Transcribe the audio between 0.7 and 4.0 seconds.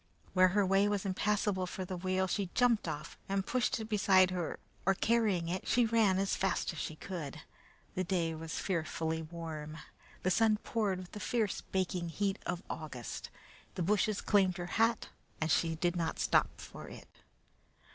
was impassable for the wheel, she jumped off, and pushing it